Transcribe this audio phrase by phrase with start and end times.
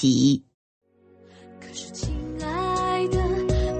[0.00, 0.42] 集。
[1.60, 2.08] 可是，亲
[2.42, 3.18] 爱的，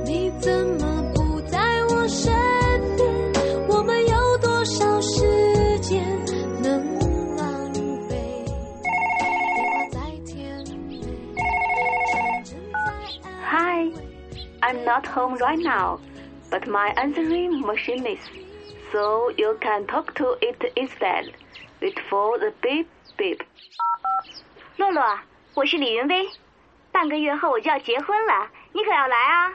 [0.04, 2.30] 你怎么不在我身
[2.96, 3.66] 边？
[3.66, 6.04] 我们有多少时间
[6.62, 7.72] 能浪
[8.10, 8.44] 费？
[13.50, 13.90] Hi,
[14.60, 15.98] I'm not home right now,
[16.50, 18.20] but my answering machine is,
[18.92, 21.32] so you can talk to it instead.
[21.80, 23.40] Wait for the beep beep.
[24.76, 25.02] 洛洛。
[25.53, 26.29] 我是李云威，
[26.93, 29.51] 半个月后我就要结婚了，你可要来啊！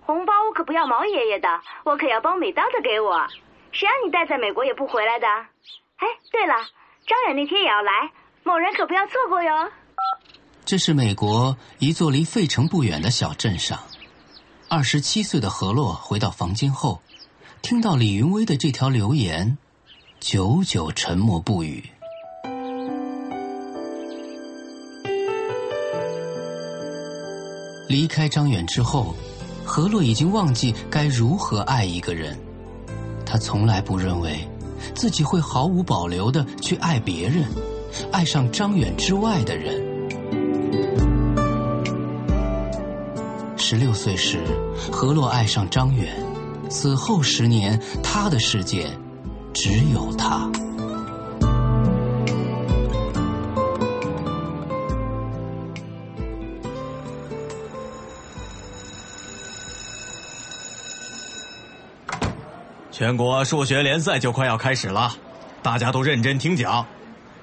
[0.00, 3.26] 红包我可不要毛爷爷的，我可要包美刀的给我。
[3.72, 5.26] 谁让你待在美国也不回来的？
[5.26, 6.54] 哎，对了，
[7.06, 8.12] 张远那天也要来，
[8.44, 9.72] 某人可不要错过哟。
[10.64, 13.80] 这是美国一座离费城不远的小镇上，
[14.68, 17.02] 二十七岁的何洛回到房间后，
[17.60, 19.58] 听到李云威的这条留言，
[20.20, 21.90] 久久沉默不语。
[27.88, 29.14] 离开张远之后，
[29.64, 32.38] 何洛已经忘记该如何爱一个人。
[33.24, 34.46] 他从来不认为
[34.94, 37.44] 自己会毫无保留的去爱别人，
[38.12, 39.82] 爱上张远之外的人。
[43.56, 44.42] 十六岁时，
[44.92, 46.14] 何洛爱上张远，
[46.68, 48.86] 此后十年，他的世界
[49.52, 50.50] 只有他。
[62.96, 65.12] 全国数学联赛就快要开始了，
[65.64, 66.86] 大家都认真听讲。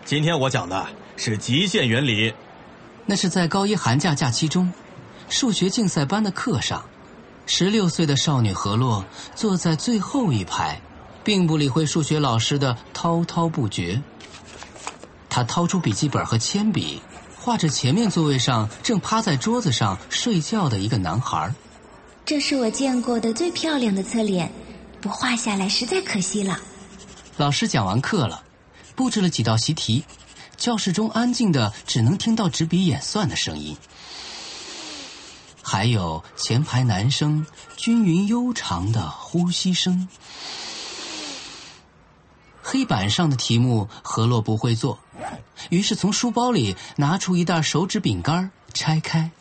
[0.05, 2.33] 今天我讲的是极限原理。
[3.05, 4.71] 那是在高一寒假假期中，
[5.27, 6.85] 数学竞赛班的课上，
[7.47, 9.03] 十六岁的少女何洛
[9.35, 10.79] 坐在最后一排，
[11.21, 14.01] 并不理会数学老师的滔滔不绝。
[15.27, 17.01] 她掏出笔记本和铅笔，
[17.37, 21.53] 画着前面座位上正趴在桌子上睡觉的一个男孩。
[22.23, 24.49] 这是我见过的最漂亮的侧脸。
[25.01, 26.59] 不画下来实在可惜了。
[27.37, 28.43] 老师讲完课了，
[28.95, 30.05] 布置了几道习题，
[30.57, 33.75] 教室中安静的只能听到纸笔演算的声音，
[35.63, 40.07] 还有前排男生均匀悠长的呼吸声。
[42.61, 44.99] 黑板上的题目何洛不会做，
[45.71, 49.31] 于是从书包里拿出一袋手指饼干，拆开，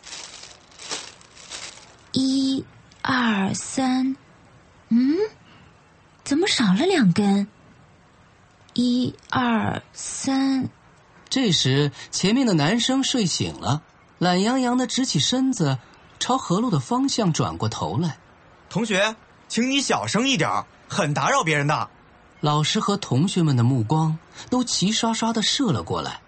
[2.13, 2.65] 一、
[3.03, 4.15] 二、三，
[4.89, 5.15] 嗯。
[6.31, 7.45] 怎么少了两根？
[8.73, 10.69] 一二三。
[11.27, 13.81] 这时，前面的男生睡醒了，
[14.17, 15.77] 懒洋洋的直起身子，
[16.19, 18.17] 朝河路的方向转过头来。
[18.69, 19.13] 同学，
[19.49, 20.49] 请你小声一点，
[20.87, 21.89] 很打扰别人的。
[22.39, 24.17] 老师和同学们的目光
[24.49, 26.21] 都齐刷刷的射了过来。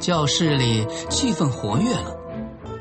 [0.00, 2.13] 教室里气氛活跃了。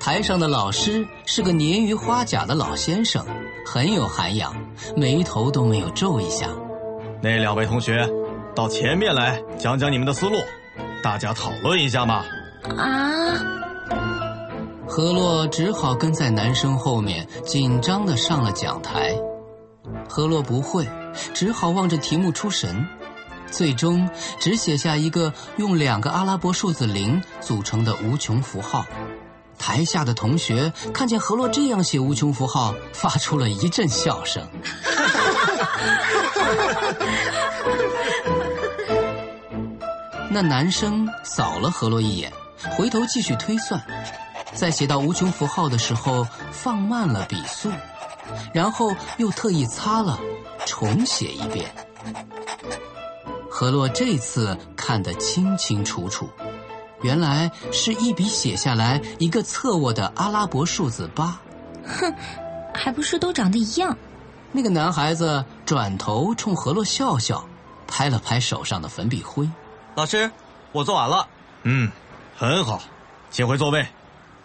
[0.04, 3.26] 台上的老师是个年逾花甲的老先生，
[3.66, 4.54] 很有涵养，
[4.98, 6.50] 眉头都没有皱一下。
[7.22, 8.06] 那两位同学，
[8.54, 10.36] 到前面来讲讲你们的思路，
[11.02, 12.26] 大家讨论一下嘛。
[12.76, 13.34] 啊！
[14.86, 19.16] 何洛只好跟在男生后面，紧张的上了讲台。
[20.10, 20.86] 何洛不会，
[21.34, 22.86] 只好望着题目出神，
[23.50, 28.86] 最终只写下一个用两个阿拉伯数字零组成的无穷符号。
[29.58, 34.48] 台下的同学看见何洛这样写无穷符号，发出了一阵笑声。
[40.30, 42.34] 那男生扫了何洛一眼，
[42.72, 43.82] 回头继续推算，
[44.54, 47.70] 在写到无穷符号的时候放慢了笔速，
[48.52, 50.20] 然后又特意擦了，
[50.66, 51.72] 重写一遍。
[53.50, 56.28] 何洛这次看得清清楚楚。
[57.04, 61.38] 原来是一笔写下来一个侧卧的阿拉伯数字八，
[61.86, 62.14] 哼，
[62.74, 63.96] 还不是都长得一样？
[64.54, 67.46] 那个男孩子转头冲何洛笑笑，
[67.88, 69.50] 拍了拍手上的粉笔灰。
[69.96, 70.32] 老师，
[70.72, 71.28] 我做完了。
[71.64, 71.92] 嗯，
[72.38, 72.82] 很好，
[73.30, 73.86] 请回座位。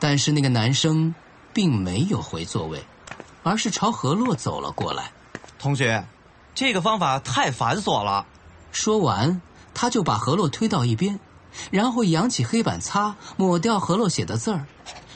[0.00, 1.14] 但是那个男生
[1.52, 2.84] 并没有回座位，
[3.42, 5.12] 而是朝何洛走了过来。
[5.58, 6.04] 同学，
[6.54, 8.26] 这个方法太繁琐了。
[8.72, 9.40] 说完，
[9.74, 11.18] 他就把何洛推到一边，
[11.70, 14.66] 然后扬起黑板擦，抹掉何洛写的字儿，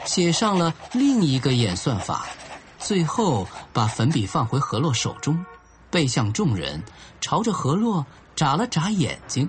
[0.05, 2.27] 写上了另一个演算法，
[2.79, 5.44] 最后把粉笔放回何洛手中，
[5.91, 6.83] 背向众人，
[7.21, 8.05] 朝着何洛
[8.35, 9.49] 眨了眨眼睛。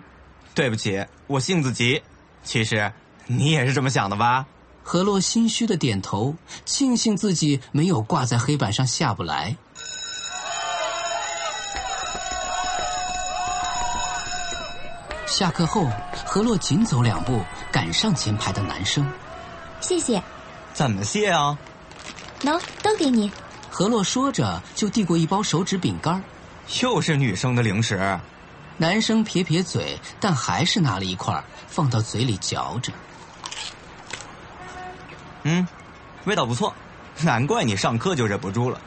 [0.54, 2.02] 对不起，我性子急。
[2.44, 2.92] 其实
[3.26, 4.46] 你也是这么想的吧？
[4.84, 6.36] 何洛心虚的点头，
[6.66, 9.56] 庆幸自己没有挂在黑板上下不来。
[15.26, 15.90] 下课后，
[16.26, 17.42] 何洛紧走两步
[17.72, 19.10] 赶上前排的男生。
[19.80, 20.22] 谢谢。
[20.74, 21.58] 怎么谢啊？
[22.42, 23.32] 喏，都给你。
[23.70, 26.24] 何洛说着就递过一包手指饼干。
[26.82, 28.20] 又是女生的零食。
[28.78, 32.92] 男生撇撇嘴，但还是拿了一块放到嘴里嚼着。
[35.44, 35.68] 嗯，
[36.26, 36.74] 味道不错，
[37.22, 38.80] 难怪你上课就忍不住了。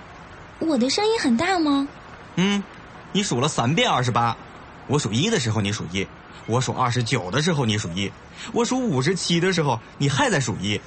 [0.59, 1.87] 我的声音很大吗？
[2.37, 2.63] 嗯，
[3.13, 4.37] 你数了三遍二十八，
[4.87, 6.07] 我数一的时候你数一，
[6.47, 8.13] 我数二十九的时候你数一，
[8.53, 10.81] 我数五十七的时候你还在数一，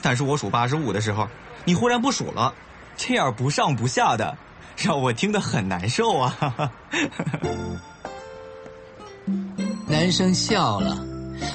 [0.00, 1.28] 但是我数八十五的时候
[1.64, 2.54] 你忽然不数了，
[2.96, 4.36] 这样不上不下的，
[4.76, 6.72] 让我听得很难受啊！
[9.86, 10.98] 男生笑了，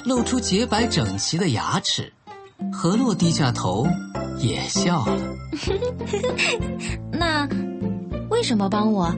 [0.05, 2.11] 露出洁白整齐的牙齿。
[2.73, 3.87] 何洛低下头，
[4.37, 5.17] 也笑了。
[7.11, 7.47] 那
[8.29, 9.13] 为什么帮我？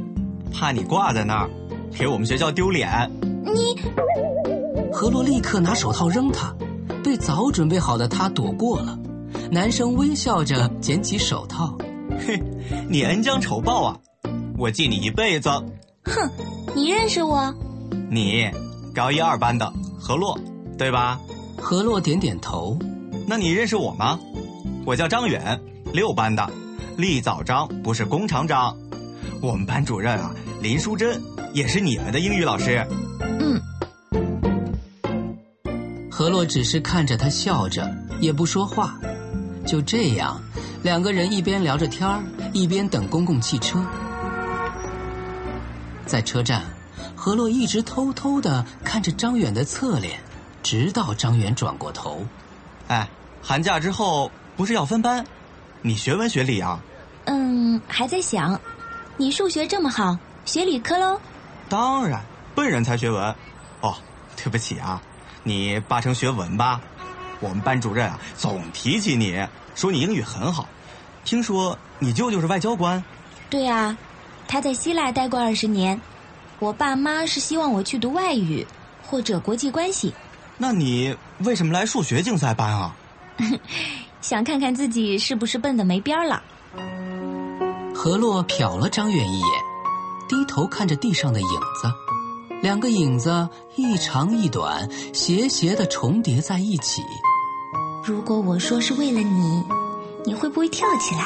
[0.53, 1.49] 怕你挂在那儿，
[1.91, 3.09] 给我们学校丢脸。
[3.53, 3.75] 你，
[4.91, 6.55] 何洛立刻拿手套扔他，
[7.03, 8.97] 被早准备好的他躲过了。
[9.51, 11.77] 男生微笑着捡起手套，
[12.25, 12.41] 嘿，
[12.89, 13.97] 你恩将仇报啊！
[14.57, 15.49] 我记你一辈子。
[16.03, 16.29] 哼，
[16.75, 17.53] 你认识我？
[18.09, 18.49] 你，
[18.93, 20.37] 高一二班的何洛，
[20.77, 21.19] 对吧？
[21.57, 22.77] 何洛点点头。
[23.27, 24.19] 那你认识我吗？
[24.85, 25.59] 我叫张远，
[25.93, 26.49] 六班的，
[26.97, 28.75] 立早张不是弓长张。
[29.41, 31.21] 我们班主任啊，林淑珍
[31.53, 32.85] 也是你们的英语老师。
[36.21, 38.93] 何洛只是看着他笑着，也不说话。
[39.65, 40.39] 就这样，
[40.83, 42.21] 两个人一边聊着天儿，
[42.53, 43.83] 一边等公共汽车。
[46.05, 46.61] 在车站，
[47.15, 50.19] 何洛一直偷偷的看着张远的侧脸，
[50.61, 52.23] 直到张远转过头。
[52.87, 53.09] 哎。
[53.41, 55.25] 寒假之后不是要分班？
[55.81, 56.79] 你学文学理啊？
[57.25, 58.61] 嗯，还在想。
[59.17, 60.15] 你数学这么好，
[60.45, 61.19] 学理科喽？
[61.67, 62.21] 当然，
[62.53, 63.35] 笨人才学文。
[63.81, 63.95] 哦，
[64.37, 65.01] 对不起啊，
[65.43, 66.81] 你八成学文吧？
[67.39, 69.43] 我们班主任啊，总提起你，
[69.73, 70.67] 说你英语很好。
[71.23, 73.03] 听说你舅舅是外交官？
[73.49, 73.97] 对啊，
[74.47, 75.99] 他在希腊待过二十年。
[76.59, 78.65] 我爸妈是希望我去读外语
[79.03, 80.13] 或者国际关系。
[80.57, 82.95] 那你为什么来数学竞赛班啊？
[84.21, 86.43] 想看看自己是不是笨的没边儿了。
[87.95, 89.49] 何洛瞟了张远一眼，
[90.29, 91.47] 低头看着地上的影
[91.81, 91.91] 子，
[92.61, 97.01] 两个影子一长一短，斜斜的重叠在一起。
[98.03, 99.63] 如果我说是为了你，
[100.25, 101.25] 你会不会跳起来？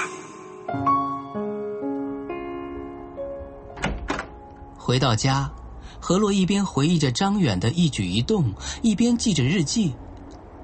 [4.78, 5.52] 回到家，
[6.00, 9.94] 何洛一边回忆着张远的一举一动，一边记着日记。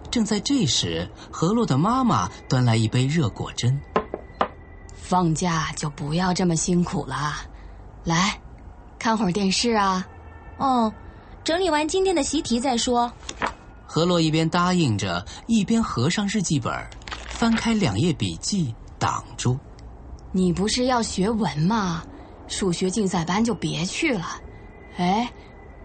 [0.09, 3.77] 正在这时，何洛的妈妈端来一杯热果汁。
[4.93, 7.33] 放假就不要这么辛苦了，
[8.05, 8.39] 来，
[8.97, 10.07] 看会儿电视啊。
[10.57, 10.93] 哦，
[11.43, 13.11] 整理完今天的习题再说。
[13.85, 16.73] 何洛一边答应着，一边合上日记本，
[17.27, 19.57] 翻开两页笔记，挡住。
[20.31, 22.03] 你不是要学文吗？
[22.47, 24.39] 数学竞赛班就别去了。
[24.97, 25.29] 哎，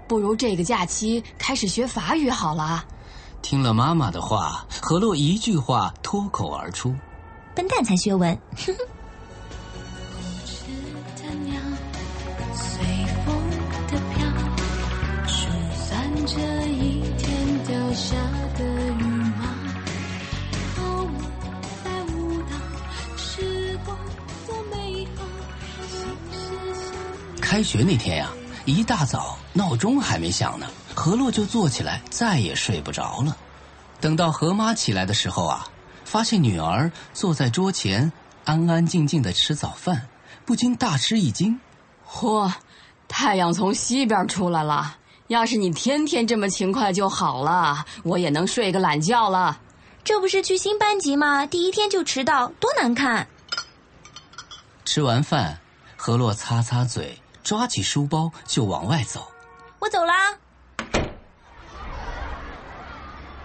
[0.06, 2.84] 不如这个假期开始学法语好了。
[3.42, 6.94] 听了妈妈的话，何洛一句话脱口而出
[7.54, 8.36] ：“笨蛋才学文。”
[17.96, 18.14] 下
[18.58, 19.32] 个雨
[27.40, 28.30] 开学那天呀，
[28.66, 30.66] 一大早闹钟还没响呢。
[30.94, 33.34] 何洛就坐起来，再也睡不着了。
[33.98, 35.66] 等到何妈起来的时候啊，
[36.04, 38.12] 发现女儿坐在桌前，
[38.44, 40.06] 安安静静的吃早饭，
[40.44, 41.58] 不禁大吃一惊。
[42.06, 42.52] 嚯，
[43.08, 44.98] 太阳从西边出来了！
[45.28, 49.60] 要是你天天这么勤快就好了，我也能睡个懒觉了。
[50.04, 51.44] 这不是去新班级吗？
[51.44, 53.26] 第一天就迟到，多难看！
[54.84, 55.58] 吃完饭，
[55.96, 59.26] 何洛擦擦嘴，抓起书包就往外走。
[59.80, 60.14] 我走啦。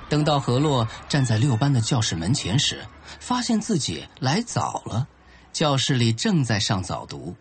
[0.08, 2.86] 等到何洛站在六班的教室门前时，
[3.20, 5.08] 发现自己来早了。
[5.52, 7.36] 教室里正在上早读。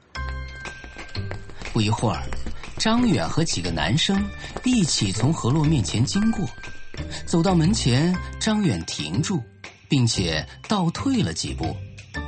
[1.73, 2.23] 不不一会儿，
[2.81, 4.27] 张远和几个男生
[4.65, 6.49] 一起从何洛面前经过，
[7.27, 9.39] 走到门前，张远停住，
[9.87, 11.77] 并且倒退了几步。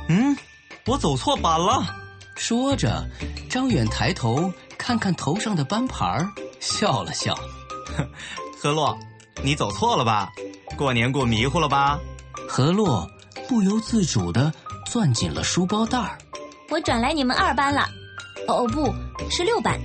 [0.07, 0.37] 嗯，
[0.85, 1.95] 我走错班了。
[2.35, 3.03] 说着，
[3.49, 7.35] 张远抬头看看头上的班牌儿，笑了笑。
[8.61, 8.95] 何洛，
[9.43, 10.29] 你走错了吧？
[10.77, 11.99] 过年过迷糊了吧？
[12.47, 13.09] 何洛
[13.49, 14.53] 不由自主的
[14.85, 16.15] 攥紧了书包带儿。
[16.69, 17.89] 我转来你们二班了，
[18.47, 18.93] 哦不
[19.31, 19.81] 是六班。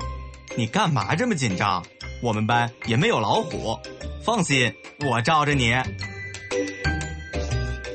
[0.58, 1.80] 你干嘛这么紧张？
[2.20, 3.78] 我们班也没有老虎，
[4.24, 4.74] 放心，
[5.08, 5.72] 我罩着你。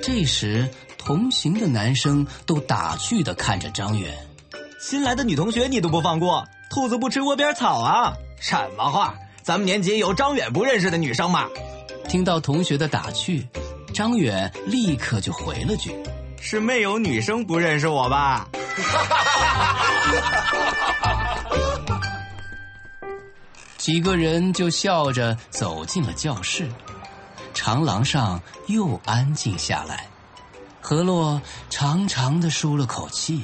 [0.01, 0.65] 这时，
[0.98, 4.15] 同行的男生都打趣的看着张远。
[4.79, 8.13] 新来的女同学你都不放过，兔子不吃窝边草啊！
[8.39, 9.13] 什么话？
[9.41, 11.50] 咱们年级有张远不认识的女生吗？
[12.08, 13.46] 听到同学的打趣，
[13.93, 15.93] 张远立刻就回了句
[16.39, 18.48] ：“是没有女生不认识我吧？”
[23.84, 26.70] 几个人就笑着走进了教室，
[27.54, 30.08] 长廊上又安静下来。
[30.80, 33.44] 何洛长长的舒了口气。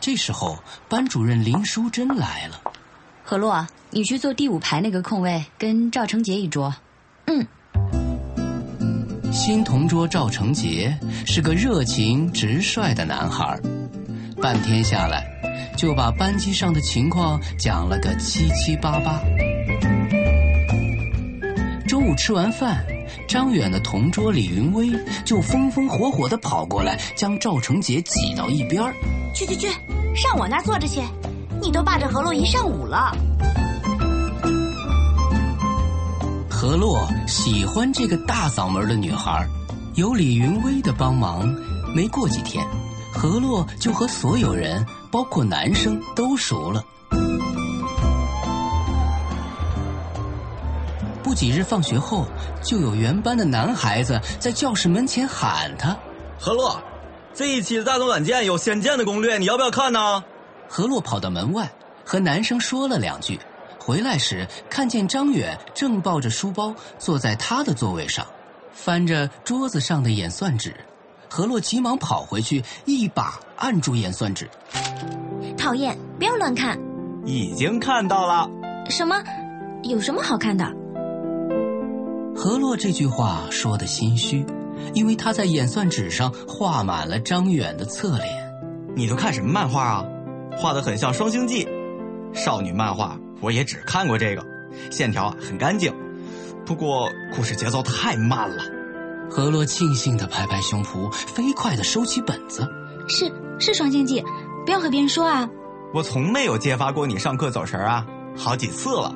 [0.00, 0.58] 这时候，
[0.88, 2.58] 班主任林淑珍来了。
[3.22, 6.74] 何洛，你去坐第五排那个空位，跟赵成杰一桌。
[7.26, 7.46] 嗯。
[9.30, 13.60] 新同桌赵成杰是个热情直率的男孩，
[14.40, 15.29] 半天下来，
[15.80, 19.18] 就把班级上的情况讲了个七七八八。
[21.88, 22.84] 中午吃完饭，
[23.26, 24.90] 张远的同桌李云威
[25.24, 28.92] 就风风火火的跑过来，将赵成杰挤到一边
[29.34, 29.68] 去去去，
[30.14, 31.00] 上我那儿坐着去。
[31.62, 33.16] 你都霸着何洛一上午了。
[36.50, 39.48] 何洛喜欢这个大嗓门的女孩，
[39.94, 41.48] 有李云威的帮忙，
[41.96, 42.62] 没过几天，
[43.14, 46.84] 何洛就和所有人，包括男生都熟了。
[51.22, 52.26] 不几日放学后，
[52.62, 55.96] 就有原班的男孩子在教室门前喊他
[56.38, 56.80] ：“何洛，
[57.34, 60.24] 这一期的大众软件有《仙剑》的攻略，你要不要看呢？”
[60.68, 61.70] 何洛跑到门外，
[62.04, 63.38] 和男生说了两句，
[63.78, 68.26] 回来时看见张远正抱着书包坐在他的座位上，
[68.72, 70.74] 翻着桌子上的演算纸。
[71.30, 74.50] 何洛急忙跑回去，一把按住演算纸。
[75.56, 76.76] 讨厌，不要乱看。
[77.24, 78.50] 已经看到了。
[78.90, 79.14] 什么？
[79.84, 80.64] 有什么好看的？
[82.34, 84.44] 何洛这句话说的心虚，
[84.92, 88.52] 因为他在演算纸上画满了张远的侧脸。
[88.96, 90.04] 你都看什么漫画啊？
[90.58, 91.68] 画的很像双星记，
[92.34, 94.44] 少女漫画我也只看过这个，
[94.90, 95.94] 线条很干净，
[96.66, 98.64] 不过故事节奏太慢了。
[99.30, 102.68] 何洛庆幸的拍拍胸脯，飞快的收起本子。
[103.08, 104.22] 是是双星记，
[104.66, 105.48] 不要和别人说啊。
[105.94, 108.04] 我从没有揭发过你上课走神啊，
[108.36, 109.14] 好几次了。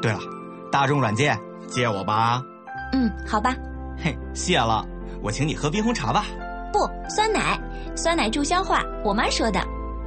[0.00, 0.20] 对了，
[0.70, 2.40] 大众软件借我吧。
[2.92, 3.56] 嗯，好吧。
[3.96, 4.86] 嘿，谢了，
[5.20, 6.24] 我请你喝冰红茶吧。
[6.72, 7.60] 不，酸奶，
[7.96, 9.60] 酸奶助消化，我妈说的。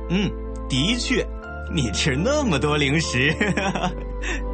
[0.10, 0.32] 嗯。
[0.70, 1.28] 的确，
[1.74, 3.36] 你吃那么多零食。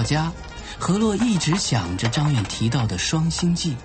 [0.00, 0.32] 到家，
[0.78, 3.76] 何洛一直想着张远提到的双星记，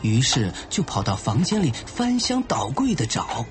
[0.00, 3.44] 于是就跑到房间里翻箱倒柜的找。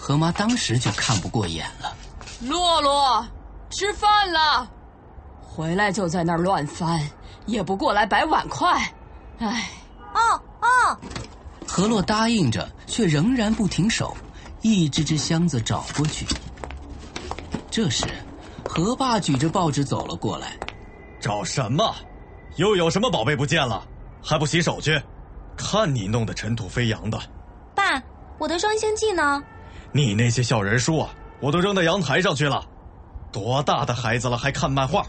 [0.00, 1.94] 何妈当时就看不过眼了
[2.48, 3.26] ：“洛洛，
[3.68, 4.66] 吃饭了，
[5.42, 6.98] 回来就在那儿乱翻，
[7.44, 8.90] 也不过来摆碗筷，
[9.40, 9.68] 哎。”
[10.14, 10.98] 哦哦。
[11.66, 14.16] 何洛答应着，却仍然不停手，
[14.62, 16.26] 一只只箱子找过去。
[17.70, 18.06] 这时。
[18.76, 20.58] 何爸举着报纸走了过来，
[21.20, 21.94] 找什么？
[22.56, 23.80] 又有什么宝贝不见了？
[24.20, 25.00] 还不洗手去？
[25.56, 27.16] 看你弄得尘土飞扬的。
[27.72, 28.02] 爸，
[28.36, 29.40] 我的双星记呢？
[29.92, 32.64] 你那些小人书啊，我都扔到阳台上去了。
[33.30, 35.06] 多大的孩子了，还看漫画？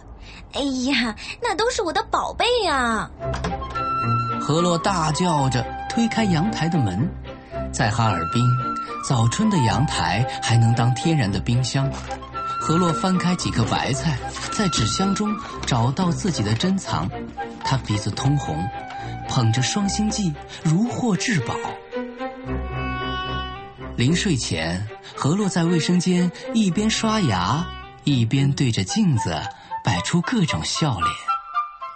[0.54, 3.10] 哎呀，那都是我的宝贝呀！
[4.40, 7.10] 何洛大叫着推开阳台的门，
[7.72, 8.48] 在哈尔滨，
[9.04, 11.92] 早春的阳台还能当天然的冰箱。
[12.68, 14.18] 何洛翻开几颗白菜，
[14.52, 17.08] 在纸箱中找到自己的珍藏，
[17.64, 18.58] 他鼻子通红，
[19.30, 21.54] 捧着双星记如获至宝。
[23.96, 24.84] 临睡前，
[25.16, 27.64] 何洛在卫生间一边刷牙，
[28.04, 29.40] 一边对着镜子
[29.84, 31.12] 摆出各种笑脸。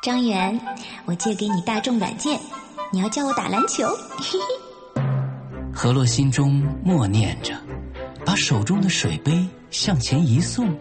[0.04, 0.62] 张元，
[1.06, 2.40] 我借给你大众软件，
[2.92, 3.88] 你要教我打篮球。
[4.20, 5.04] 嘿嘿。
[5.74, 7.56] 何洛心中默念着，
[8.30, 10.78] 把手中的水杯向前一送，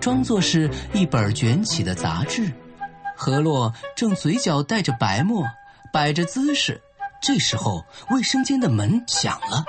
[0.00, 2.52] 装作是一本卷起的杂志。
[3.16, 5.44] 何洛正嘴角带着白沫，
[5.92, 6.82] 摆着姿势。
[7.22, 9.64] 这时候，卫生间的门响了。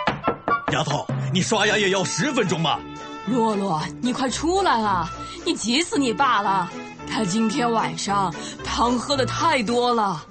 [0.73, 2.79] 丫头，你刷牙也要十分钟吧？
[3.27, 5.07] 洛洛，你快出来啊！
[5.45, 6.67] 你急死你爸了，
[7.07, 8.33] 他今天晚上
[8.63, 10.25] 汤喝的太多了。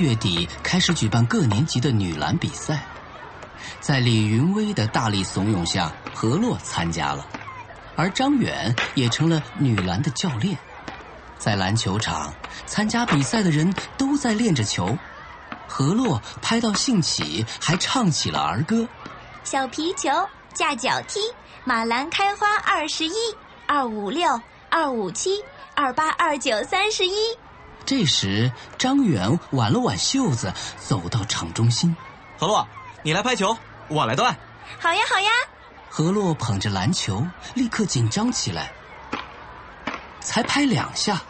[0.00, 2.82] 月底开始举办各年级的女篮比赛，
[3.80, 7.26] 在李云威的大力怂恿下，何洛参加了，
[7.96, 10.56] 而张远也成了女篮的教练。
[11.38, 12.32] 在篮球场，
[12.66, 14.96] 参加比赛的人都在练着球，
[15.68, 18.88] 何洛拍到兴起，还唱起了儿歌：
[19.44, 20.08] 小皮球
[20.54, 21.20] 架脚踢，
[21.64, 23.12] 马兰开花二十一，
[23.66, 24.40] 二五六，
[24.70, 25.42] 二五七，
[25.74, 27.14] 二八二九三十一。
[27.84, 31.96] 这时，张远挽了挽袖子，走到场中心。
[32.38, 32.66] 何洛，
[33.02, 33.56] 你来拍球，
[33.88, 34.36] 我来断。
[34.78, 35.28] 好呀，好呀。
[35.88, 38.72] 何洛捧着篮球，立刻紧张起来。
[40.20, 41.20] 才拍两下，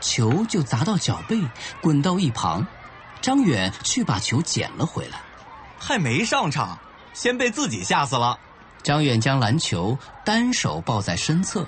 [0.00, 1.40] 球就砸到脚背，
[1.80, 2.66] 滚到一旁。
[3.20, 5.20] 张远去把球捡了回来。
[5.78, 6.78] 还没上场，
[7.12, 8.38] 先被自己吓死了。
[8.82, 11.66] 张远将篮球单手抱在身侧，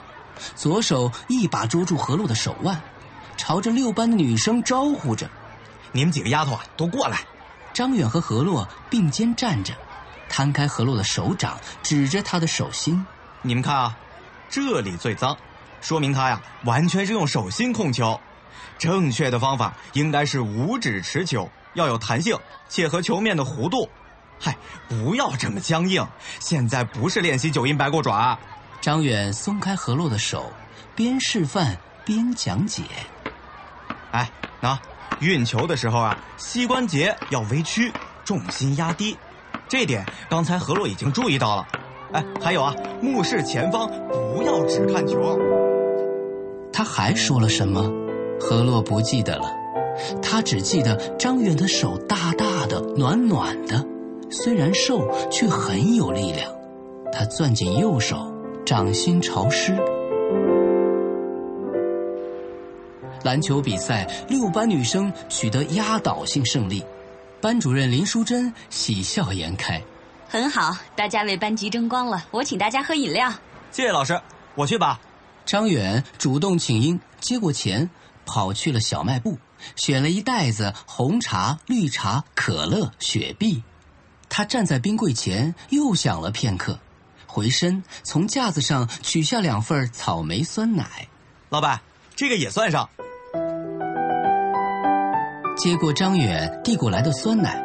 [0.56, 2.80] 左手一把捉住何洛的手腕。
[3.36, 5.28] 朝着六班的女生招呼着
[5.92, 7.18] ：“你们几个丫头啊，都过来！”
[7.74, 9.74] 张远和何洛并肩站着，
[10.28, 13.04] 摊开何洛的手掌，指着他的手心
[13.42, 13.96] ：“你们看啊，
[14.50, 15.36] 这里最脏，
[15.80, 18.20] 说明他呀完全是用手心控球。
[18.78, 23.88] 正确的方法应该是五指持球，要有弹性，切合球面的弧度。
[24.38, 24.56] 嗨，
[24.88, 26.06] 不要这么僵硬！
[26.40, 28.38] 现在不是练习九阴白骨爪。”
[28.82, 30.52] 张远松开何洛的手，
[30.94, 32.82] 边示范边讲解。
[34.12, 34.78] 哎，那
[35.20, 37.92] 运球的时候啊，膝关节要微屈，
[38.24, 39.16] 重心压低，
[39.68, 41.66] 这点刚才何洛已经注意到了。
[42.12, 45.38] 哎，还有啊，目视前方，不要只看球。
[46.72, 47.90] 他还说了什么？
[48.38, 49.50] 何洛不记得了，
[50.20, 53.82] 他只记得张远的手大大的、暖暖的，
[54.30, 56.50] 虽然瘦，却很有力量。
[57.12, 58.30] 他攥紧右手，
[58.66, 59.74] 掌心潮湿。
[63.24, 66.84] 篮球比赛，六班女生取得压倒性胜利，
[67.40, 69.82] 班主任林淑珍喜笑颜开。
[70.28, 72.24] 很好，大家为班级争光了。
[72.30, 73.32] 我请大家喝饮料。
[73.70, 74.20] 谢谢老师，
[74.54, 75.00] 我去吧。
[75.44, 77.90] 张远主动请缨，接过钱，
[78.24, 79.38] 跑去了小卖部，
[79.76, 83.62] 选了一袋子红茶、绿茶、可乐、雪碧。
[84.28, 86.78] 他站在冰柜前，又想了片刻，
[87.26, 91.08] 回身从架子上取下两份草莓酸奶。
[91.50, 91.80] 老板，
[92.16, 92.88] 这个也算上。
[95.62, 97.62] 接过张远递过来的酸奶，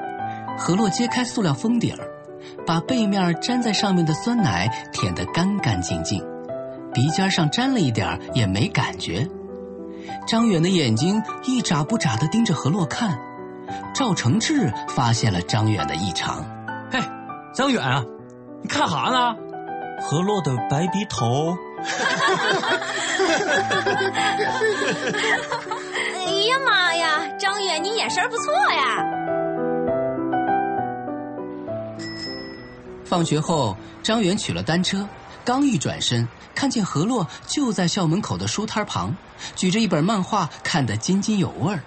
[0.55, 1.97] 何洛揭开塑料封底儿，
[2.63, 6.23] 把背面粘在上面的酸奶舔得干干净净，
[6.93, 9.27] 鼻尖上沾了一点也没感觉。
[10.27, 13.17] 张远的眼睛一眨不眨地盯着何洛看，
[13.95, 16.45] 赵承志发现了张远的异常。
[16.91, 16.99] 嘿，
[17.51, 18.05] 张远啊，
[18.62, 19.36] 你看啥呢？
[20.01, 21.57] 何洛的白鼻头。
[28.08, 29.04] 眼神不错呀！
[33.04, 35.06] 放学后，张远取了单车，
[35.43, 39.13] 刚一转身，看见何洛就在校门口的书摊旁，
[39.58, 41.84] 举着一本漫画，看得津津有味儿。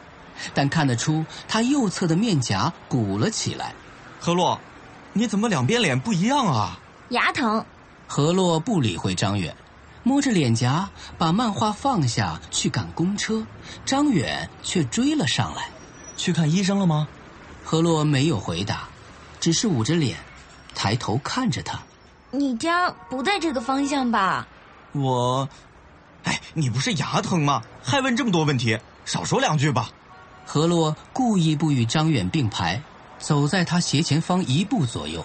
[0.52, 3.72] 但看得出他右侧的面颊鼓了起来。
[4.20, 4.60] 何洛，
[5.14, 6.78] 你怎么两边脸不一样啊？
[7.08, 7.64] 牙疼。
[8.06, 9.56] 何洛不理会张远。
[10.02, 13.42] 摸着脸颊，把漫画放下去赶公车，
[13.86, 15.70] 张远却追了上来。
[16.20, 17.08] 去看医生了吗？
[17.64, 18.86] 何洛没有回答，
[19.40, 20.18] 只是捂着脸，
[20.74, 21.80] 抬头看着他。
[22.30, 24.46] 你家不在这个方向吧？
[24.92, 25.48] 我，
[26.24, 27.62] 哎，你不是牙疼吗？
[27.82, 29.88] 还问这么多问题，少说两句吧。
[30.44, 32.82] 何洛故意不与张远并排，
[33.18, 35.24] 走在他斜前方一步左右，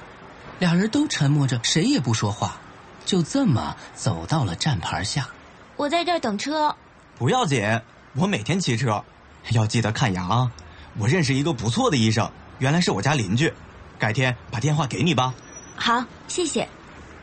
[0.60, 2.56] 俩人都沉默着，谁也不说话。
[3.04, 5.28] 就这么走到了站牌下，
[5.76, 6.74] 我在这儿等车。
[7.18, 7.82] 不要紧，
[8.14, 9.04] 我每天骑车，
[9.52, 10.50] 要记得看牙啊。
[10.98, 12.30] 我认识一个不错的医生，
[12.60, 13.52] 原来是我家邻居，
[14.00, 15.34] 改天把电话给你吧。
[15.76, 16.68] 好，谢谢。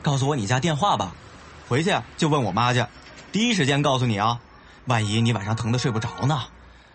[0.03, 1.15] 告诉我你家电话吧，
[1.69, 2.85] 回去就问我妈去，
[3.31, 4.39] 第一时间告诉你啊。
[4.87, 6.43] 万一你晚上疼的睡不着呢？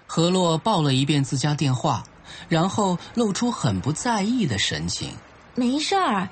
[0.05, 2.03] 何洛报了一遍自家电话，
[2.49, 5.09] 然后露出很不在意的神情。
[5.55, 6.29] 没事儿，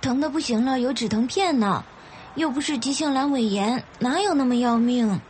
[0.00, 1.84] 疼的不行了，有止疼片呢，
[2.36, 5.20] 又不是急性阑尾炎，哪有那么要命？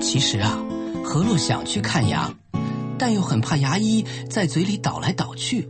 [0.00, 0.58] 其实啊，
[1.04, 2.32] 何洛想去看牙，
[2.98, 5.68] 但又很怕牙医在嘴里倒来倒去。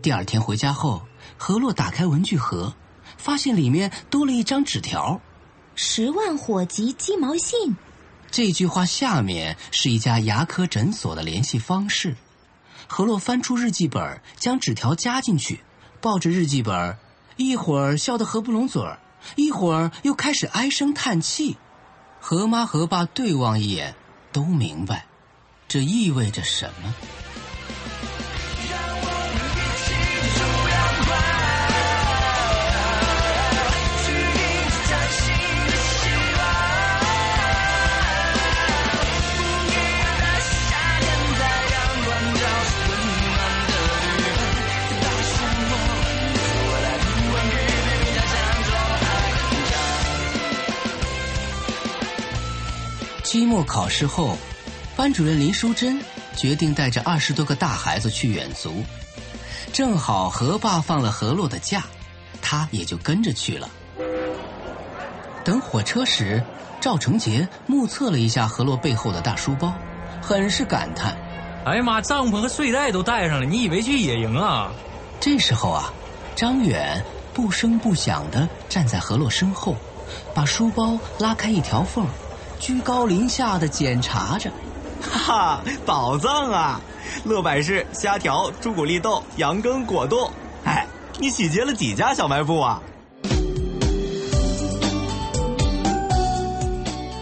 [0.00, 1.02] 第二天回家后，
[1.36, 2.74] 何洛打开文具盒，
[3.16, 5.20] 发现里面多了一张纸条。
[5.74, 7.76] 十万火急鸡毛信，
[8.30, 12.16] 这句话下面是一家牙科诊所的联系方式。
[12.86, 15.60] 何洛翻出日记本，将纸条夹进去，
[16.00, 16.96] 抱着日记本，
[17.36, 19.00] 一会儿笑得合不拢嘴儿，
[19.36, 21.56] 一会儿又开始唉声叹气。
[22.20, 23.94] 何妈何爸对望一眼，
[24.32, 25.06] 都明白，
[25.68, 26.94] 这意味着什么。
[53.34, 54.38] 期末考试后，
[54.96, 56.00] 班主任林淑珍
[56.36, 58.84] 决定带着二十多个大孩子去远足，
[59.72, 61.84] 正好何爸放了何洛的假，
[62.40, 63.68] 他也就跟着去了。
[65.44, 66.42] 等火车时，
[66.80, 69.74] 赵成杰目测了一下何洛背后的大书包，
[70.22, 71.16] 很是感叹
[71.66, 74.72] ：“哎呀妈，帐篷和睡袋都带上了，你以为去野营啊？”
[75.18, 75.92] 这时候啊，
[76.36, 77.04] 张远
[77.34, 79.76] 不声不响的站在何洛身后，
[80.32, 82.06] 把书包拉开一条缝。
[82.60, 84.50] 居高临下的检查着，
[85.10, 86.80] 哈哈，宝藏啊！
[87.24, 90.30] 乐百氏虾条、朱古力豆、羊羹果冻。
[90.64, 90.86] 哎，
[91.18, 92.82] 你洗劫了几家小卖部啊？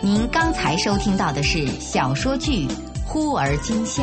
[0.01, 2.67] 您刚才收听到的是小说剧
[3.07, 4.03] 《忽而今夏》，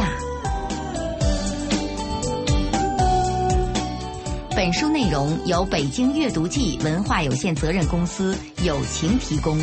[4.56, 9.60] 本书内容由北京阅读记文化有限责任公司友情提供。